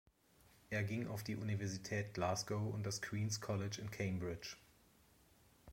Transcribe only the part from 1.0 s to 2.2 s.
auf die Universität